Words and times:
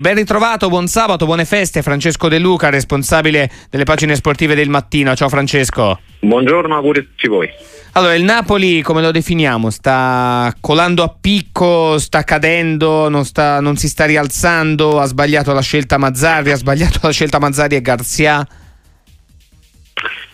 Ben 0.00 0.14
ritrovato, 0.14 0.68
buon 0.68 0.86
sabato, 0.86 1.24
buone 1.24 1.44
feste. 1.44 1.82
Francesco 1.82 2.28
De 2.28 2.38
Luca, 2.38 2.68
responsabile 2.68 3.50
delle 3.68 3.82
pagine 3.82 4.14
sportive 4.14 4.54
del 4.54 4.68
mattino. 4.68 5.16
Ciao 5.16 5.28
Francesco. 5.28 5.98
Buongiorno, 6.20 6.72
auguri 6.76 7.00
a 7.00 7.02
tutti 7.02 7.26
voi. 7.26 7.48
Allora, 7.94 8.14
il 8.14 8.22
Napoli 8.22 8.80
come 8.80 9.02
lo 9.02 9.10
definiamo? 9.10 9.70
Sta 9.70 10.54
colando 10.60 11.02
a 11.02 11.12
picco, 11.20 11.98
sta 11.98 12.22
cadendo, 12.22 13.08
non, 13.08 13.24
sta, 13.24 13.58
non 13.58 13.76
si 13.76 13.88
sta 13.88 14.04
rialzando, 14.04 15.00
ha 15.00 15.04
sbagliato 15.04 15.52
la 15.52 15.62
scelta 15.62 15.98
Mazzarri, 15.98 16.52
ha 16.52 16.56
sbagliato 16.56 17.00
la 17.02 17.10
scelta 17.10 17.40
Mazzarri 17.40 17.74
e 17.74 17.80
Garzia? 17.80 18.46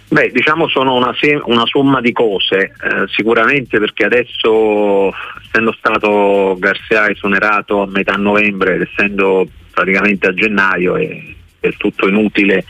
Beh, 0.09 0.31
diciamo 0.33 0.69
sono 0.69 0.95
una, 0.95 1.15
se- 1.19 1.41
una 1.45 1.67
somma 1.67 2.01
di 2.01 2.13
cose, 2.13 2.57
eh, 2.57 2.73
sicuramente 3.09 3.79
perché 3.79 4.05
adesso 4.05 5.13
essendo 5.43 5.73
stato 5.73 6.57
Garcia 6.59 7.11
esonerato 7.11 7.83
a 7.83 7.87
metà 7.87 8.15
novembre 8.15 8.75
ed 8.75 8.83
essendo 8.83 9.49
praticamente 9.73 10.29
a 10.29 10.35
gennaio 10.35 10.97
è 10.97 11.21
del 11.59 11.77
tutto 11.79 12.07
inutile 12.07 12.65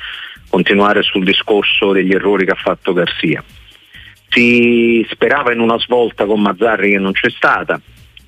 continuare 0.48 1.02
sul 1.02 1.24
discorso 1.24 1.92
degli 1.92 2.12
errori 2.12 2.44
che 2.46 2.52
ha 2.52 2.56
fatto 2.56 2.92
Garcia. 2.92 3.42
Si 4.28 5.06
sperava 5.10 5.52
in 5.52 5.60
una 5.60 5.78
svolta 5.78 6.24
con 6.24 6.40
Mazzarri 6.40 6.92
che 6.92 6.98
non 6.98 7.12
c'è 7.12 7.28
stata, 7.30 7.80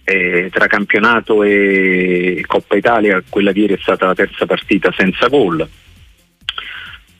eh, 0.04 0.50
tra 0.52 0.66
campionato 0.66 1.42
e 1.42 2.42
Coppa 2.46 2.76
Italia 2.76 3.22
quella 3.28 3.52
di 3.52 3.60
ieri 3.60 3.74
è 3.74 3.78
stata 3.80 4.06
la 4.06 4.14
terza 4.14 4.44
partita 4.44 4.92
senza 4.96 5.28
gol 5.28 5.66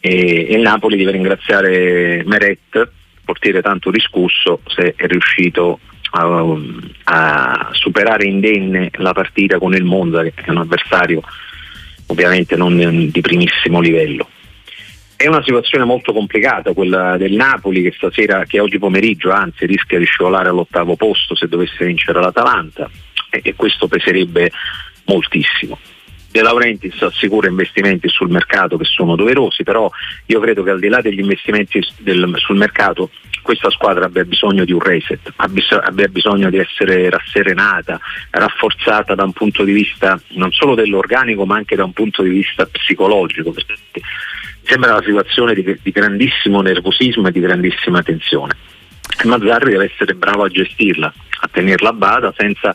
e, 0.00 0.46
il 0.50 0.60
Napoli 0.60 0.96
deve 0.96 1.12
ringraziare 1.12 2.23
Meret, 2.24 2.91
portiere 3.24 3.62
tanto 3.62 3.91
discusso, 3.91 4.60
se 4.66 4.95
è 4.96 5.06
riuscito 5.06 5.80
a, 6.10 6.56
a, 7.05 7.69
superare 7.72 8.27
indenne 8.27 8.91
la 8.95 9.12
partita 9.12 9.59
con 9.59 9.74
il 9.74 9.84
Monza, 9.84 10.22
che 10.22 10.32
è 10.34 10.50
un 10.50 10.59
avversario 10.59 11.22
ovviamente 12.06 12.56
non 12.56 12.77
di 13.10 13.20
primissimo 13.20 13.80
livello. 13.80 14.28
È 15.16 15.27
una 15.27 15.42
situazione 15.42 15.84
molto 15.84 16.12
complicata 16.12 16.74
quella 16.74 17.17
del 17.17 17.33
Napoli 17.33 17.83
che 17.83 17.92
stasera, 17.97 18.44
che 18.44 18.61
oggi 18.61 18.78
pomeriggio 18.78 19.30
anzi 19.30 19.64
rischia 19.64 19.98
di 19.98 20.05
scivolare 20.05 20.50
all'ottavo 20.50 20.94
posto 20.94 21.34
se 21.34 21.48
dovesse 21.48 21.86
vincere 21.86 22.20
l'Atalanta 22.20 22.89
e, 23.30 23.41
e 23.42 23.55
questo 23.55 23.89
peserebbe 23.89 24.50
moltissimo. 25.06 25.78
De 26.37 26.42
Laurentiis 26.42 27.01
assicura 27.01 27.48
investimenti 27.48 28.11
sul 28.11 28.29
mercato 28.29 28.77
che 28.77 28.84
sono 28.84 29.17
doverosi, 29.17 29.62
però 29.62 29.91
io 30.27 30.39
credo 30.39 30.62
che 30.62 30.69
al 30.69 30.79
di 30.79 30.89
là 30.89 31.01
degli 31.01 31.20
investimenti 31.20 31.83
del, 31.97 32.31
sul 32.37 32.59
mercato 32.59 33.09
questa 33.41 33.70
squadra 33.70 34.05
abbia 34.05 34.23
bisogno 34.25 34.67
di 34.67 34.73
un 34.73 34.81
reset, 34.81 35.33
abbia 35.37 36.09
bisogno 36.09 36.51
di 36.51 36.59
essere 36.59 37.09
rasserenata, 37.09 37.98
rafforzata 38.29 39.14
da 39.14 39.25
un 39.25 39.33
punto 39.33 39.64
di 39.64 39.73
vista 39.73 40.20
non 40.33 40.53
solo 40.53 40.75
dell'organico 40.75 41.47
ma 41.47 41.57
anche 41.57 41.75
da 41.75 41.84
un 41.84 41.95
punto 41.95 42.23
di 42.23 42.29
vista 42.29 42.67
psicologico. 42.67 43.55
Sembra 44.61 44.92
una 44.92 45.03
situazione 45.03 45.55
di, 45.55 45.79
di 45.81 45.91
grandissimo 45.91 46.61
nervosismo 46.61 47.29
e 47.29 47.33
di 47.33 47.41
grandissima 47.41 48.03
tensione. 48.03 48.75
Mazzarri 49.24 49.70
deve 49.70 49.90
essere 49.92 50.14
bravo 50.14 50.44
a 50.44 50.48
gestirla, 50.48 51.12
a 51.40 51.48
tenerla 51.50 51.88
a 51.88 51.92
bada 51.92 52.34
senza 52.36 52.74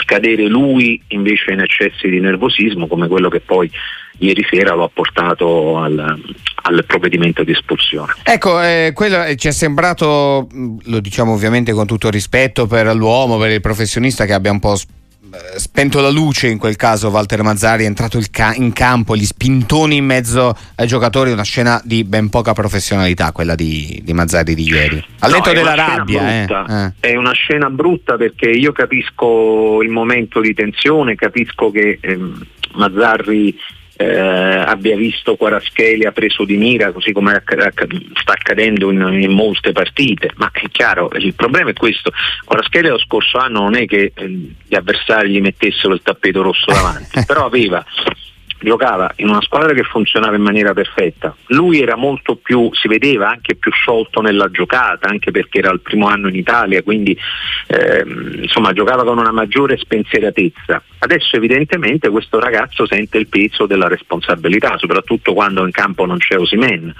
scadere 0.00 0.46
lui 0.46 1.00
invece 1.08 1.52
in 1.52 1.60
eccessi 1.60 2.08
di 2.08 2.20
nervosismo 2.20 2.86
come 2.86 3.08
quello 3.08 3.28
che 3.28 3.40
poi 3.40 3.70
ieri 4.18 4.46
sera 4.48 4.74
lo 4.74 4.84
ha 4.84 4.90
portato 4.92 5.78
al, 5.78 6.20
al 6.62 6.84
provvedimento 6.86 7.44
di 7.44 7.52
espulsione. 7.52 8.14
Ecco, 8.22 8.60
eh, 8.62 8.92
quello 8.94 9.24
eh, 9.24 9.36
ci 9.36 9.48
è 9.48 9.52
sembrato, 9.52 10.48
lo 10.84 11.00
diciamo 11.00 11.32
ovviamente 11.32 11.72
con 11.72 11.86
tutto 11.86 12.10
rispetto 12.10 12.66
per 12.66 12.94
l'uomo, 12.94 13.38
per 13.38 13.50
il 13.50 13.60
professionista 13.60 14.24
che 14.24 14.32
abbia 14.32 14.50
un 14.50 14.60
po' 14.60 14.76
Eh, 14.76 15.07
spento 15.56 16.00
la 16.00 16.10
luce 16.10 16.48
in 16.48 16.58
quel 16.58 16.76
caso 16.76 17.08
Walter 17.08 17.42
Mazzari 17.42 17.82
è 17.82 17.86
entrato 17.86 18.20
ca- 18.30 18.54
in 18.54 18.72
campo 18.72 19.16
gli 19.16 19.24
spintoni 19.24 19.96
in 19.96 20.04
mezzo 20.04 20.56
ai 20.76 20.86
giocatori 20.86 21.32
una 21.32 21.42
scena 21.42 21.80
di 21.84 22.04
ben 22.04 22.28
poca 22.28 22.52
professionalità 22.52 23.32
quella 23.32 23.54
di, 23.54 24.00
di 24.02 24.12
Mazzari 24.12 24.54
di 24.54 24.62
ieri 24.62 25.04
ha 25.18 25.28
letto 25.28 25.48
no, 25.48 25.54
della 25.54 25.74
rabbia 25.74 26.30
eh. 26.30 26.46
Eh. 26.68 26.92
è 27.00 27.16
una 27.16 27.32
scena 27.32 27.68
brutta 27.68 28.16
perché 28.16 28.48
io 28.48 28.72
capisco 28.72 29.82
il 29.82 29.90
momento 29.90 30.40
di 30.40 30.54
tensione 30.54 31.14
capisco 31.14 31.70
che 31.70 31.98
ehm, 32.00 32.46
Mazzarri 32.74 33.58
eh, 34.00 34.06
abbia 34.06 34.96
visto 34.96 35.34
Quaraschelia 35.34 36.12
preso 36.12 36.44
di 36.44 36.56
mira 36.56 36.92
così 36.92 37.10
come 37.10 37.42
sta 37.42 38.32
accadendo 38.32 38.92
in, 38.92 39.00
in, 39.20 39.32
molte 39.32 39.72
partite. 39.72 40.30
Ma 40.36 40.48
è 40.52 40.68
chiaro 40.70 41.10
il 41.16 41.34
problema 41.34 41.70
è 41.70 41.72
questo. 41.72 42.12
Quaraschelia 42.44 42.92
lo 42.92 42.98
scorso 42.98 43.38
anno 43.38 43.60
non 43.60 43.74
è 43.74 43.86
che 43.86 44.12
eh, 44.14 44.28
gli 44.28 44.74
avversari 44.74 45.30
gli 45.30 45.40
mettessero 45.40 45.94
il 45.94 46.02
tappeto 46.02 46.42
rosso 46.42 46.70
davanti 46.70 47.22
però 47.26 47.46
aveva 47.46 47.84
giocava 48.58 49.12
in 49.16 49.28
una 49.28 49.40
squadra 49.40 49.72
che 49.72 49.82
funzionava 49.82 50.36
in 50.36 50.42
maniera 50.42 50.72
perfetta. 50.72 51.34
Lui 51.48 51.80
era 51.80 51.96
molto 51.96 52.36
più, 52.36 52.70
si 52.72 52.88
vedeva 52.88 53.28
anche 53.28 53.54
più 53.54 53.70
sciolto 53.70 54.20
nella 54.20 54.50
giocata, 54.50 55.08
anche 55.08 55.30
perché 55.30 55.58
era 55.58 55.70
il 55.70 55.80
primo 55.80 56.06
anno 56.06 56.28
in 56.28 56.34
Italia, 56.34 56.82
quindi 56.82 57.16
ehm, 57.66 58.40
insomma 58.42 58.72
giocava 58.72 59.04
con 59.04 59.18
una 59.18 59.32
maggiore 59.32 59.76
spensieratezza. 59.76 60.82
Adesso 60.98 61.36
evidentemente 61.36 62.08
questo 62.08 62.40
ragazzo 62.40 62.86
sente 62.86 63.18
il 63.18 63.28
peso 63.28 63.66
della 63.66 63.88
responsabilità, 63.88 64.76
soprattutto 64.78 65.32
quando 65.32 65.64
in 65.64 65.70
campo 65.70 66.04
non 66.06 66.18
c'è 66.18 66.36
Osimen 66.36 66.94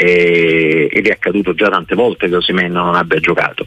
eh, 0.00 0.88
ed 0.92 1.08
è 1.08 1.10
accaduto 1.10 1.54
già 1.54 1.68
tante 1.68 1.96
volte 1.96 2.28
che 2.28 2.36
Osimen 2.36 2.70
non 2.70 2.94
abbia 2.94 3.18
giocato. 3.18 3.66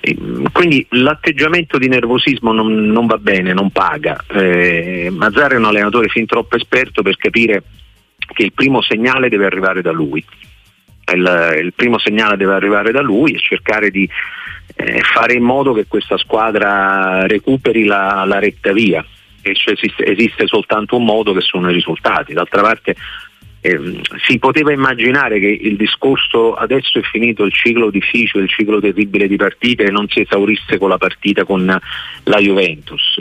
E, 0.00 0.16
quindi 0.52 0.86
l'atteggiamento 0.90 1.76
di 1.76 1.86
nervosismo 1.86 2.52
non, 2.52 2.86
non 2.86 3.06
va 3.06 3.18
bene, 3.18 3.52
non 3.52 3.70
paga. 3.70 4.24
Eh, 4.32 5.10
Mazzara 5.12 5.54
è 5.54 5.58
un 5.58 5.66
allenatore 5.66 6.08
fin 6.08 6.24
troppo 6.24 6.56
esperto 6.56 7.02
per 7.02 7.16
capire 7.18 7.62
che 8.32 8.44
il 8.44 8.54
primo 8.54 8.80
segnale 8.80 9.28
deve 9.28 9.44
arrivare 9.44 9.82
da 9.82 9.92
lui. 9.92 10.24
Il, 11.12 11.58
il 11.62 11.72
primo 11.74 11.98
segnale 11.98 12.38
deve 12.38 12.54
arrivare 12.54 12.90
da 12.90 13.02
lui 13.02 13.32
e 13.32 13.38
cercare 13.38 13.90
di 13.90 14.08
eh, 14.76 15.00
fare 15.02 15.34
in 15.34 15.42
modo 15.42 15.74
che 15.74 15.84
questa 15.86 16.16
squadra 16.16 17.26
recuperi 17.26 17.84
la, 17.84 18.24
la 18.26 18.38
retta 18.38 18.72
via. 18.72 19.04
Cioè 19.42 19.74
esiste, 19.74 20.04
esiste, 20.06 20.46
soltanto 20.46 20.96
un 20.96 21.04
modo 21.04 21.34
che 21.34 21.42
sono 21.42 21.68
i 21.68 21.74
risultati. 21.74 22.32
D'altra 22.32 22.62
parte 22.62 22.94
eh, 23.62 24.00
si 24.26 24.38
poteva 24.38 24.72
immaginare 24.72 25.38
che 25.38 25.46
il 25.48 25.76
discorso 25.76 26.54
adesso 26.54 26.98
è 26.98 27.02
finito 27.02 27.44
il 27.44 27.52
ciclo 27.52 27.90
difficile, 27.90 28.44
il 28.44 28.48
ciclo 28.48 28.80
terribile 28.80 29.28
di 29.28 29.36
partite 29.36 29.90
non 29.90 30.08
si 30.08 30.20
esaurisse 30.20 30.78
con 30.78 30.88
la 30.88 30.98
partita 30.98 31.44
con 31.44 31.64
la 31.64 32.38
Juventus, 32.38 33.20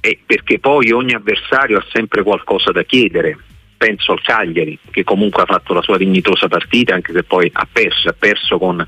eh, 0.00 0.18
perché 0.24 0.58
poi 0.58 0.90
ogni 0.90 1.14
avversario 1.14 1.78
ha 1.78 1.86
sempre 1.92 2.22
qualcosa 2.22 2.72
da 2.72 2.82
chiedere. 2.82 3.38
Penso 3.80 4.12
al 4.12 4.20
Cagliari 4.20 4.78
che 4.90 5.04
comunque 5.04 5.42
ha 5.42 5.46
fatto 5.46 5.72
la 5.72 5.80
sua 5.80 5.96
dignitosa 5.96 6.48
partita 6.48 6.92
anche 6.92 7.14
se 7.14 7.22
poi 7.22 7.48
ha 7.50 7.66
perso, 7.70 8.10
ha 8.10 8.14
perso 8.18 8.58
con, 8.58 8.84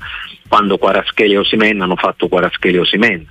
quando 0.47 0.77
Quaraschelli 0.77 1.33
e 1.33 1.37
Osimen 1.39 1.81
hanno 1.81 1.95
fatto 1.95 2.27
Quaraschelli 2.27 2.75
e 2.75 2.79
Osimen 2.79 3.27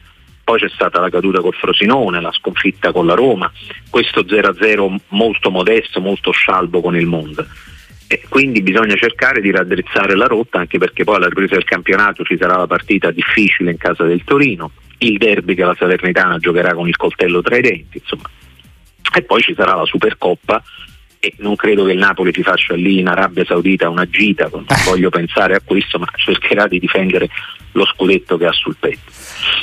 poi 0.53 0.61
c'è 0.61 0.69
stata 0.69 1.01
la 1.01 1.09
caduta 1.09 1.41
col 1.41 1.55
Frosinone, 1.55 2.21
la 2.21 2.31
sconfitta 2.31 2.93
con 2.93 3.07
la 3.07 3.15
Roma, 3.15 3.51
questo 3.89 4.21
0-0 4.21 4.97
molto 5.09 5.51
modesto, 5.51 5.99
molto 6.01 6.31
scialbo 6.31 6.83
con 6.83 6.95
il 6.95 7.07
Monza. 7.07 7.47
E 8.07 8.25
quindi 8.29 8.61
bisogna 8.61 8.95
cercare 8.97 9.41
di 9.41 9.51
raddrizzare 9.51 10.15
la 10.15 10.27
rotta 10.27 10.59
anche 10.59 10.77
perché 10.77 11.05
poi 11.05 11.17
alla 11.17 11.29
ripresa 11.29 11.55
del 11.55 11.65
campionato 11.65 12.23
ci 12.23 12.37
sarà 12.39 12.59
la 12.59 12.67
partita 12.67 13.11
difficile 13.11 13.71
in 13.71 13.79
casa 13.79 14.05
del 14.05 14.25
Torino, 14.25 14.73
il 14.99 15.17
derby 15.17 15.55
che 15.55 15.65
la 15.65 15.75
Salernitana 15.75 16.37
giocherà 16.37 16.75
con 16.75 16.87
il 16.87 16.97
coltello 16.97 17.41
tra 17.41 17.57
i 17.57 17.62
denti, 17.62 17.97
insomma. 17.97 18.29
E 19.15 19.23
poi 19.23 19.41
ci 19.41 19.55
sarà 19.55 19.75
la 19.75 19.87
Supercoppa 19.87 20.62
e 21.19 21.33
non 21.39 21.57
credo 21.57 21.87
che 21.87 21.93
il 21.93 21.99
Napoli 21.99 22.31
ti 22.31 22.43
faccia 22.43 22.75
lì 22.75 22.99
in 22.99 23.09
Arabia 23.09 23.47
Saudita 23.47 23.89
una 23.89 24.07
gita, 24.07 24.51
non 24.53 24.67
voglio 24.85 25.09
pensare 25.09 25.55
a 25.55 25.62
questo, 25.65 25.99
ma 25.99 26.07
cercherà 26.15 26.67
di 26.67 26.79
difendere 26.79 27.31
lo 27.72 27.87
scudetto 27.87 28.37
che 28.37 28.47
ha 28.47 28.53
sul 28.53 28.77
petto. 28.78 29.10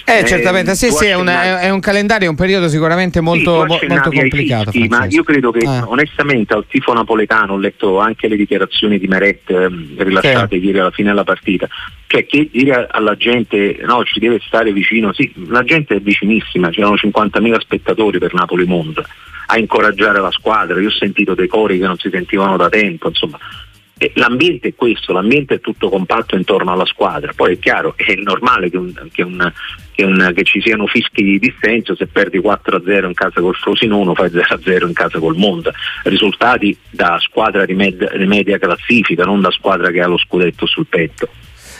Eh, 0.05 0.19
eh 0.19 0.25
certamente, 0.25 0.75
sì, 0.75 0.91
sì, 0.91 1.05
è, 1.05 1.13
una, 1.13 1.61
è, 1.61 1.69
un 1.69 1.79
calendario, 1.79 2.29
un 2.29 2.35
periodo 2.35 2.67
sicuramente 2.67 3.21
molto, 3.21 3.65
sì, 3.79 3.87
molto 3.87 4.11
complicato. 4.11 4.71
Fischi, 4.71 4.87
ma 4.87 5.05
io 5.05 5.23
credo 5.23 5.51
che 5.51 5.65
ah. 5.65 5.83
onestamente 5.87 6.53
al 6.53 6.65
tifo 6.67 6.93
napoletano, 6.93 7.53
ho 7.53 7.57
letto 7.57 7.99
anche 7.99 8.27
le 8.27 8.35
dichiarazioni 8.35 8.97
di 8.97 9.07
Meret 9.07 9.49
eh, 9.49 9.69
rilasciate 9.97 10.57
sì. 10.57 10.65
ieri 10.65 10.79
alla 10.79 10.91
fine 10.91 11.09
della 11.09 11.23
partita, 11.23 11.67
cioè 12.07 12.25
che 12.25 12.49
dire 12.51 12.87
alla 12.89 13.15
gente 13.15 13.77
no, 13.85 14.03
ci 14.03 14.19
deve 14.19 14.39
stare 14.45 14.73
vicino, 14.73 15.13
sì, 15.13 15.31
la 15.47 15.63
gente 15.63 15.95
è 15.95 15.99
vicinissima, 15.99 16.69
c'erano 16.69 16.95
50.000 16.95 17.59
spettatori 17.59 18.17
per 18.17 18.33
Napoli 18.33 18.65
Monza 18.65 19.05
a 19.51 19.57
incoraggiare 19.57 20.19
la 20.19 20.31
squadra, 20.31 20.79
io 20.79 20.89
ho 20.89 20.91
sentito 20.91 21.33
dei 21.33 21.47
cori 21.47 21.79
che 21.79 21.85
non 21.85 21.97
si 21.97 22.09
sentivano 22.11 22.55
da 22.55 22.69
tempo, 22.69 23.07
insomma. 23.07 23.37
L'ambiente 24.13 24.69
è 24.69 24.75
questo, 24.75 25.11
l'ambiente 25.11 25.55
è 25.55 25.59
tutto 25.59 25.89
compatto 25.89 26.37
intorno 26.37 26.71
alla 26.71 26.85
squadra, 26.85 27.33
poi 27.35 27.55
è 27.55 27.59
chiaro, 27.59 27.95
è 27.97 28.13
normale 28.15 28.69
che, 28.69 28.77
un, 28.77 28.93
che, 29.11 29.23
un, 29.23 29.51
che, 29.91 30.05
un, 30.05 30.31
che 30.33 30.43
ci 30.43 30.61
siano 30.61 30.87
fischi 30.87 31.21
di 31.21 31.37
dissenso, 31.37 31.95
se 31.95 32.07
perdi 32.07 32.39
4-0 32.39 33.05
in 33.05 33.13
casa 33.13 33.41
col 33.41 33.55
Frosinone 33.55 34.13
fai 34.13 34.29
0-0 34.29 34.87
in 34.87 34.93
casa 34.93 35.19
col 35.19 35.35
Monza, 35.35 35.73
risultati 36.03 36.77
da 36.89 37.19
squadra 37.19 37.65
di, 37.65 37.73
med- 37.73 38.15
di 38.15 38.25
media 38.25 38.57
classifica, 38.57 39.25
non 39.25 39.41
da 39.41 39.51
squadra 39.51 39.91
che 39.91 40.01
ha 40.01 40.07
lo 40.07 40.17
scudetto 40.17 40.65
sul 40.65 40.87
petto. 40.87 41.27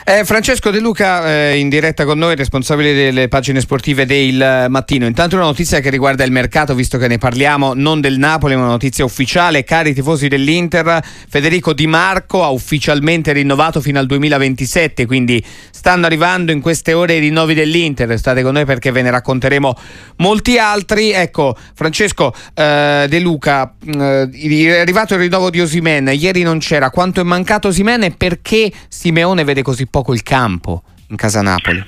Eh, 0.09 0.25
Francesco 0.25 0.71
De 0.71 0.79
Luca 0.79 1.51
eh, 1.51 1.59
in 1.59 1.69
diretta 1.69 2.03
con 2.03 2.17
noi, 2.17 2.35
responsabile 2.35 2.95
delle 2.95 3.27
pagine 3.27 3.61
sportive 3.61 4.07
del 4.07 4.65
mattino. 4.67 5.05
Intanto 5.05 5.35
una 5.35 5.45
notizia 5.45 5.81
che 5.81 5.91
riguarda 5.91 6.23
il 6.23 6.31
mercato, 6.31 6.73
visto 6.73 6.97
che 6.97 7.07
ne 7.07 7.19
parliamo, 7.19 7.73
non 7.75 8.01
del 8.01 8.17
Napoli, 8.17 8.55
ma 8.55 8.61
una 8.61 8.71
notizia 8.71 9.05
ufficiale. 9.05 9.63
Cari 9.63 9.93
tifosi 9.93 10.27
dell'Inter, 10.27 10.99
Federico 11.29 11.73
Di 11.73 11.85
Marco 11.85 12.43
ha 12.43 12.49
ufficialmente 12.49 13.33
rinnovato 13.33 13.81
fino 13.81 13.99
al 13.99 14.07
2027, 14.07 15.05
quindi 15.05 15.45
stanno 15.69 16.07
arrivando 16.07 16.51
in 16.51 16.59
queste 16.59 16.93
ore 16.93 17.13
i 17.13 17.19
rinnovi 17.19 17.53
dell'Inter. 17.53 18.17
State 18.17 18.41
con 18.41 18.53
noi 18.53 18.65
perché 18.65 18.89
ve 18.89 19.03
ne 19.03 19.11
racconteremo 19.11 19.75
molti 20.15 20.57
altri. 20.57 21.11
Ecco, 21.11 21.55
Francesco 21.75 22.33
eh, 22.55 23.05
De 23.07 23.19
Luca, 23.19 23.75
eh, 23.85 24.27
è 24.27 24.79
arrivato 24.79 25.13
il 25.13 25.19
rinnovo 25.19 25.51
di 25.51 25.61
Osimen, 25.61 26.09
ieri 26.15 26.41
non 26.41 26.57
c'era. 26.57 26.89
Quanto 26.89 27.21
è 27.21 27.23
mancato 27.23 27.67
Osimen 27.67 28.01
e 28.01 28.09
perché 28.09 28.71
Simeone 28.87 29.43
vede 29.43 29.61
così 29.61 29.85
poco? 29.85 29.97
Poco 29.99 30.13
il 30.13 30.23
campo 30.23 30.83
in 31.09 31.17
casa 31.17 31.41
Napoli? 31.41 31.83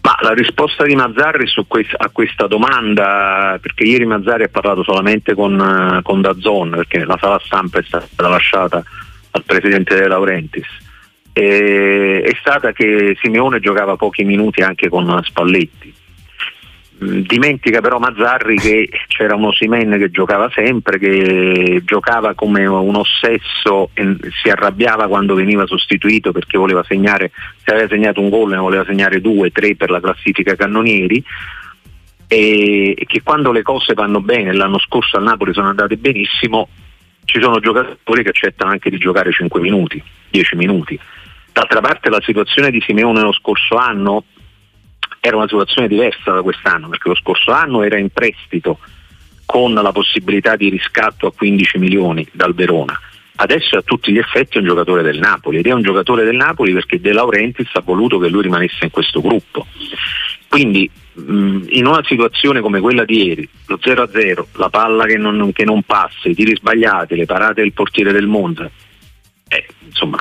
Ma 0.00 0.16
la 0.22 0.32
risposta 0.32 0.84
di 0.84 0.94
Mazzarri 0.94 1.46
quest- 1.66 1.94
a 1.96 2.08
questa 2.10 2.46
domanda, 2.46 3.58
perché 3.60 3.84
ieri 3.84 4.06
Mazzarri 4.06 4.44
ha 4.44 4.48
parlato 4.48 4.82
solamente 4.82 5.34
con, 5.34 5.58
uh, 5.58 6.02
con 6.02 6.22
Dazzon, 6.22 6.70
perché 6.70 7.04
la 7.04 7.18
sala 7.20 7.38
stampa 7.44 7.80
è 7.80 7.82
stata 7.82 8.28
lasciata 8.28 8.82
al 9.32 9.44
presidente 9.44 9.94
De 9.94 10.08
Laurentiis, 10.08 10.66
e, 11.34 12.22
è 12.22 12.34
stata 12.40 12.72
che 12.72 13.16
Simeone 13.20 13.60
giocava 13.60 13.96
pochi 13.96 14.24
minuti 14.24 14.62
anche 14.62 14.88
con 14.88 15.20
Spalletti. 15.22 15.94
Mm, 17.04 17.20
dimentica 17.20 17.80
però 17.80 17.98
Mazzarri 17.98 18.56
che 18.56 18.88
c'era 19.06 19.36
uno 19.36 19.52
Simen 19.52 19.96
che 19.98 20.10
giocava 20.10 20.50
sempre, 20.52 20.98
che 20.98 21.82
giocava 21.84 22.34
come 22.34 22.66
un 22.66 22.96
ossesso 22.96 23.90
e 23.94 24.16
si 24.42 24.48
arrabbiava 24.48 25.06
quando 25.06 25.34
veniva 25.34 25.64
sostituito 25.66 26.32
perché 26.32 26.58
voleva 26.58 26.82
segnare, 26.82 27.30
se 27.62 27.72
aveva 27.72 27.86
segnato 27.88 28.20
un 28.20 28.30
gol 28.30 28.50
ne 28.50 28.56
voleva 28.56 28.84
segnare 28.84 29.20
due, 29.20 29.52
tre 29.52 29.76
per 29.76 29.90
la 29.90 30.00
classifica 30.00 30.56
cannonieri 30.56 31.22
e 32.26 33.04
che 33.06 33.22
quando 33.22 33.52
le 33.52 33.62
cose 33.62 33.94
vanno 33.94 34.20
bene, 34.20 34.52
l'anno 34.52 34.80
scorso 34.80 35.18
al 35.18 35.22
Napoli 35.22 35.52
sono 35.52 35.68
andate 35.68 35.96
benissimo, 35.96 36.68
ci 37.24 37.40
sono 37.40 37.60
giocatori 37.60 38.24
che 38.24 38.30
accettano 38.30 38.72
anche 38.72 38.90
di 38.90 38.98
giocare 38.98 39.30
5 39.30 39.60
minuti, 39.60 40.02
10 40.30 40.56
minuti. 40.56 40.98
D'altra 41.52 41.80
parte 41.80 42.10
la 42.10 42.20
situazione 42.22 42.70
di 42.70 42.82
Simeone 42.84 43.20
lo 43.20 43.32
scorso 43.32 43.76
anno 43.76 44.24
era 45.20 45.36
una 45.36 45.48
situazione 45.48 45.88
diversa 45.88 46.32
da 46.32 46.42
quest'anno, 46.42 46.88
perché 46.88 47.08
lo 47.08 47.14
scorso 47.14 47.52
anno 47.52 47.82
era 47.82 47.98
in 47.98 48.10
prestito 48.10 48.78
con 49.44 49.72
la 49.72 49.92
possibilità 49.92 50.56
di 50.56 50.68
riscatto 50.68 51.26
a 51.26 51.32
15 51.32 51.78
milioni 51.78 52.26
dal 52.32 52.54
Verona. 52.54 52.98
Adesso 53.40 53.76
è 53.76 53.78
a 53.78 53.82
tutti 53.82 54.12
gli 54.12 54.18
effetti 54.18 54.58
un 54.58 54.64
giocatore 54.64 55.02
del 55.02 55.18
Napoli 55.18 55.58
ed 55.58 55.66
è 55.66 55.72
un 55.72 55.82
giocatore 55.82 56.24
del 56.24 56.34
Napoli 56.34 56.72
perché 56.72 57.00
De 57.00 57.12
Laurentiis 57.12 57.70
ha 57.74 57.80
voluto 57.80 58.18
che 58.18 58.28
lui 58.28 58.42
rimanesse 58.42 58.84
in 58.84 58.90
questo 58.90 59.20
gruppo. 59.20 59.64
Quindi 60.48 60.90
in 61.14 61.86
una 61.86 62.02
situazione 62.04 62.60
come 62.60 62.80
quella 62.80 63.04
di 63.04 63.26
ieri, 63.26 63.48
lo 63.66 63.78
0-0, 63.80 64.44
la 64.54 64.68
palla 64.70 65.04
che 65.04 65.16
non, 65.16 65.52
che 65.52 65.64
non 65.64 65.82
passa, 65.82 66.28
i 66.28 66.34
tiri 66.34 66.56
sbagliati, 66.56 67.16
le 67.16 67.26
parate 67.26 67.62
del 67.62 67.72
portiere 67.72 68.12
del 68.12 68.26
Monza, 68.26 68.70
eh, 69.48 69.66
insomma, 69.86 70.18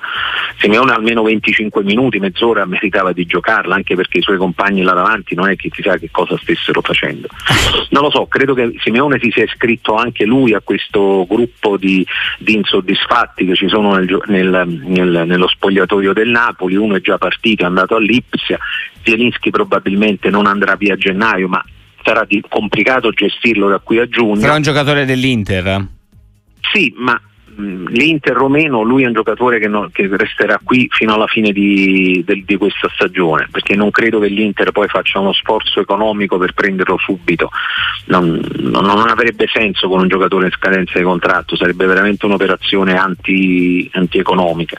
Simeone 0.58 0.92
almeno 0.92 1.22
25 1.22 1.84
minuti, 1.84 2.18
mezz'ora 2.20 2.66
meritava 2.66 3.12
di 3.12 3.26
giocarla, 3.26 3.76
anche 3.76 3.96
perché 3.96 4.20
i 4.20 4.22
suoi 4.22 4.38
compagni 4.38 4.82
là 4.82 4.94
davanti 4.94 5.36
non 5.36 5.50
è 5.50 5.56
che 5.56 5.70
sa 5.82 5.98
che 5.98 6.10
cosa 6.12 6.38
stessero 6.38 6.82
facendo. 6.82 7.28
Non 7.90 8.04
lo 8.04 8.10
so, 8.10 8.26
credo 8.26 8.54
che 8.54 8.74
Simeone 8.80 9.20
si 9.22 9.30
sia 9.32 9.44
iscritto 9.44 9.96
anche 9.96 10.26
lui 10.26 10.54
a 10.54 10.62
questo 10.62 11.26
gruppo 11.30 11.78
di, 11.78 12.06
di 12.40 12.56
insoddisfatti 12.56 13.46
che 13.46 13.56
ci 13.56 13.68
sono 13.68 13.96
nel, 13.96 14.22
nel, 14.28 14.82
nel, 14.86 15.24
nello 15.28 15.48
spogliatoio 15.48 16.14
del 16.14 16.30
Napoli, 16.30 16.76
uno 16.76 16.96
è 16.96 17.02
già 17.02 17.18
partito, 17.18 17.64
è 17.64 17.68
andato 17.68 17.96
all'Ipsia, 17.96 18.58
Zielinski 19.04 19.52
probabilmente 19.52 20.30
non 20.30 20.48
andrà 20.48 20.76
via 20.76 20.94
a 20.94 20.98
gennaio, 20.98 21.48
ma 21.48 21.64
sarà 22.04 22.26
di, 22.26 22.42
complicato 22.48 23.12
gestirlo 23.12 23.68
da 23.68 23.80
qui 23.80 24.00
a 24.00 24.08
giugno. 24.08 24.48
È 24.48 24.56
un 24.56 24.62
giocatore 24.62 25.06
dell'Inter. 25.06 25.86
Sì, 26.72 26.94
ma 26.98 27.20
l'Inter 27.58 28.34
romeno 28.34 28.84
lui 28.84 29.04
è 29.04 29.08
un 29.08 29.14
giocatore 29.14 29.60
che, 29.60 29.68
no, 29.68 29.90
che 29.92 30.08
resterà 30.12 30.60
qui 30.64 30.88
fino 30.92 31.16
alla 31.16 31.26
fine 31.26 31.52
di, 31.52 32.24
di, 32.26 32.44
di, 32.46 32.56
questa 32.56 32.88
stagione 32.94 33.48
perché 33.52 33.76
non 33.76 33.90
credo 33.90 34.20
che 34.20 34.28
l'Inter 34.28 34.72
poi 34.72 34.88
faccia 34.88 35.20
uno 35.20 35.34
sforzo 35.34 35.80
economico 35.80 36.38
per 36.38 36.54
prenderlo 36.54 36.98
subito. 37.00 37.50
Non, 38.06 38.40
non, 38.58 38.86
non 38.86 39.10
avrebbe 39.10 39.48
senso 39.52 39.90
con 39.90 40.02
un 40.02 40.08
giocatore 40.08 40.46
in 40.46 40.52
scadenza 40.52 41.00
di 41.00 41.04
contratto 41.04 41.56
sarebbe 41.56 41.86
veramente 41.88 42.26
un'operazione 42.26 42.96
anti, 42.96 43.90
antieconomica. 43.94 44.78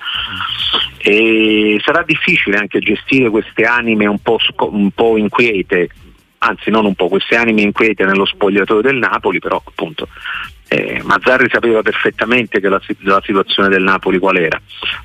E 0.98 1.80
sarà 1.84 2.04
difficile 2.04 2.58
anche 2.58 2.78
gestire 2.78 3.28
queste 3.28 3.64
anime 3.64 4.06
un 4.06 4.20
po', 4.20 4.38
un 4.70 4.90
po' 4.92 5.16
inquiete 5.16 5.88
anzi 6.40 6.70
non 6.70 6.84
un 6.84 6.94
po' 6.94 7.08
queste 7.08 7.34
anime 7.34 7.62
inquiete 7.62 8.04
nello 8.04 8.24
spogliatoio 8.24 8.80
del 8.80 8.96
Napoli 8.96 9.40
però 9.40 9.60
appunto 9.64 10.06
eh, 10.68 11.00
Mazzarri 11.02 11.48
sapeva 11.50 11.80
perfettamente 11.82 12.60
che 12.60 12.68
la, 12.68 12.80
la, 13.00 13.22
situazione 13.24 13.68
del 13.68 13.82
Napoli 13.82 14.18
qual 14.18 14.36
era. 14.36 14.60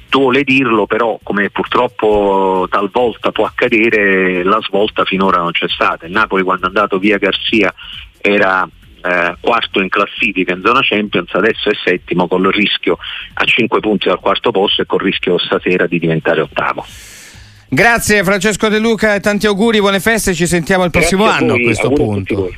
Duole 0.09 0.43
dirlo, 0.43 0.85
però, 0.85 1.19
come 1.23 1.49
purtroppo 1.49 2.67
talvolta 2.69 3.31
può 3.31 3.45
accadere, 3.45 4.43
la 4.43 4.59
svolta 4.61 5.05
finora 5.05 5.37
non 5.37 5.51
c'è 5.51 5.69
stata. 5.69 6.05
Il 6.05 6.11
Napoli 6.11 6.43
quando 6.43 6.65
è 6.65 6.67
andato 6.67 6.99
via 6.99 7.17
Garzia 7.17 7.73
era 8.19 8.67
eh, 9.03 9.35
quarto 9.39 9.81
in 9.81 9.89
classifica 9.89 10.53
in 10.53 10.61
zona 10.63 10.81
Champions, 10.81 11.33
adesso 11.33 11.69
è 11.69 11.73
settimo 11.83 12.27
con 12.27 12.41
il 12.41 12.51
rischio 12.51 12.97
a 13.33 13.43
5 13.45 13.79
punti 13.79 14.07
dal 14.07 14.19
quarto 14.19 14.51
posto 14.51 14.81
e 14.81 14.85
con 14.85 14.99
il 14.99 15.05
rischio 15.05 15.37
stasera 15.37 15.87
di 15.87 15.99
diventare 15.99 16.41
ottavo. 16.41 16.85
Grazie 17.69 18.23
Francesco 18.23 18.69
De 18.69 18.77
Luca 18.77 19.15
e 19.15 19.19
tanti 19.19 19.47
auguri, 19.47 19.79
buone 19.79 19.99
feste, 19.99 20.35
ci 20.35 20.45
sentiamo 20.45 20.83
il 20.83 20.91
prossimo 20.91 21.25
anno 21.25 21.53
a 21.53 21.57
questo 21.57 21.89
punto. 21.89 22.53